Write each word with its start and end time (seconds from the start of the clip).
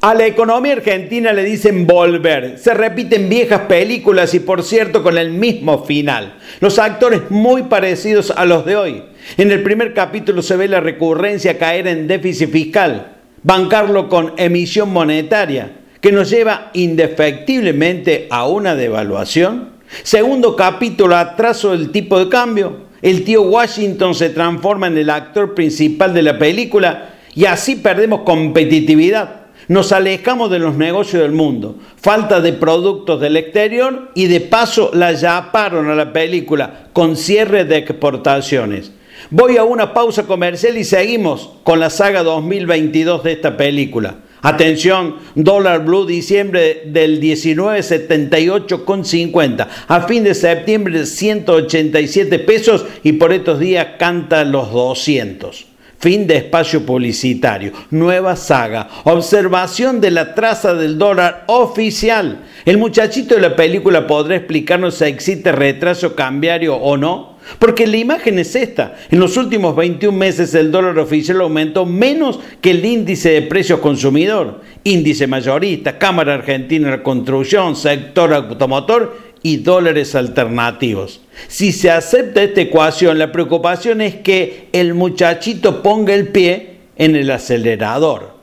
A 0.00 0.14
la 0.14 0.26
economía 0.26 0.74
argentina 0.74 1.32
le 1.32 1.42
dicen 1.42 1.84
volver. 1.84 2.56
Se 2.56 2.72
repiten 2.72 3.28
viejas 3.28 3.62
películas 3.62 4.32
y 4.32 4.38
por 4.38 4.62
cierto 4.62 5.02
con 5.02 5.18
el 5.18 5.30
mismo 5.32 5.84
final. 5.84 6.34
Los 6.60 6.78
actores 6.78 7.22
muy 7.30 7.64
parecidos 7.64 8.30
a 8.30 8.44
los 8.44 8.64
de 8.64 8.76
hoy. 8.76 9.02
En 9.36 9.50
el 9.50 9.64
primer 9.64 9.94
capítulo 9.94 10.40
se 10.40 10.56
ve 10.56 10.68
la 10.68 10.78
recurrencia 10.78 11.58
caer 11.58 11.88
en 11.88 12.06
déficit 12.06 12.52
fiscal, 12.52 13.16
bancarlo 13.42 14.08
con 14.08 14.34
emisión 14.36 14.92
monetaria, 14.92 15.72
que 16.00 16.12
nos 16.12 16.30
lleva 16.30 16.70
indefectiblemente 16.74 18.28
a 18.30 18.46
una 18.46 18.76
devaluación. 18.76 19.70
Segundo 20.04 20.54
capítulo, 20.54 21.16
atraso 21.16 21.72
del 21.72 21.90
tipo 21.90 22.20
de 22.20 22.28
cambio. 22.28 22.86
El 23.02 23.24
tío 23.24 23.42
Washington 23.42 24.14
se 24.14 24.30
transforma 24.30 24.86
en 24.86 24.96
el 24.96 25.10
actor 25.10 25.54
principal 25.54 26.14
de 26.14 26.22
la 26.22 26.38
película 26.38 27.14
y 27.34 27.46
así 27.46 27.74
perdemos 27.74 28.20
competitividad. 28.20 29.37
Nos 29.68 29.92
alejamos 29.92 30.50
de 30.50 30.58
los 30.58 30.74
negocios 30.76 31.22
del 31.22 31.32
mundo. 31.32 31.76
Falta 32.00 32.40
de 32.40 32.54
productos 32.54 33.20
del 33.20 33.36
exterior 33.36 34.10
y 34.14 34.26
de 34.26 34.40
paso 34.40 34.90
la 34.94 35.12
llaparon 35.12 35.90
a 35.90 35.94
la 35.94 36.10
película 36.12 36.88
con 36.94 37.16
cierre 37.16 37.66
de 37.66 37.76
exportaciones. 37.76 38.92
Voy 39.30 39.58
a 39.58 39.64
una 39.64 39.92
pausa 39.92 40.22
comercial 40.22 40.78
y 40.78 40.84
seguimos 40.84 41.50
con 41.64 41.80
la 41.80 41.90
saga 41.90 42.22
2022 42.22 43.24
de 43.24 43.32
esta 43.32 43.58
película. 43.58 44.20
Atención, 44.40 45.16
dólar 45.34 45.84
blue 45.84 46.06
diciembre 46.06 46.84
del 46.86 47.20
1978,50. 47.20 49.68
A 49.86 50.00
fin 50.02 50.22
de 50.24 50.34
septiembre 50.34 51.04
187 51.04 52.38
pesos 52.38 52.86
y 53.02 53.12
por 53.14 53.32
estos 53.34 53.58
días 53.58 53.86
canta 53.98 54.44
los 54.44 54.72
200. 54.72 55.66
Fin 55.98 56.28
de 56.28 56.36
espacio 56.36 56.86
publicitario. 56.86 57.72
Nueva 57.90 58.36
saga. 58.36 58.88
Observación 59.02 60.00
de 60.00 60.12
la 60.12 60.32
traza 60.32 60.74
del 60.74 60.96
dólar 60.96 61.42
oficial. 61.48 62.44
El 62.64 62.78
muchachito 62.78 63.34
de 63.34 63.40
la 63.40 63.56
película 63.56 64.06
podrá 64.06 64.36
explicarnos 64.36 64.94
si 64.94 65.06
existe 65.06 65.50
retraso 65.50 66.14
cambiario 66.14 66.76
o 66.76 66.96
no. 66.96 67.36
Porque 67.58 67.86
la 67.86 67.96
imagen 67.96 68.38
es 68.38 68.54
esta. 68.54 68.96
En 69.10 69.18
los 69.18 69.36
últimos 69.36 69.74
21 69.74 70.16
meses 70.16 70.54
el 70.54 70.70
dólar 70.70 70.98
oficial 70.98 71.40
aumentó 71.40 71.84
menos 71.86 72.38
que 72.60 72.72
el 72.72 72.84
índice 72.84 73.30
de 73.30 73.42
precios 73.42 73.80
consumidor. 73.80 74.60
Índice 74.84 75.26
mayorista, 75.26 75.98
Cámara 75.98 76.34
Argentina 76.34 76.90
de 76.90 77.02
Construcción, 77.02 77.74
sector 77.74 78.32
automotor 78.34 79.27
y 79.42 79.58
dólares 79.58 80.14
alternativos. 80.14 81.20
Si 81.46 81.72
se 81.72 81.90
acepta 81.90 82.42
esta 82.42 82.60
ecuación, 82.60 83.18
la 83.18 83.32
preocupación 83.32 84.00
es 84.00 84.16
que 84.16 84.68
el 84.72 84.94
muchachito 84.94 85.82
ponga 85.82 86.14
el 86.14 86.28
pie 86.28 86.78
en 86.96 87.16
el 87.16 87.30
acelerador. 87.30 88.36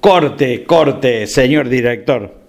Corte, 0.00 0.64
corte, 0.64 1.26
señor 1.26 1.68
director. 1.68 2.45